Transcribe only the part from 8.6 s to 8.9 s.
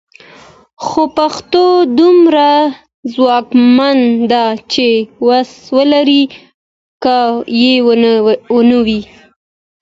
نه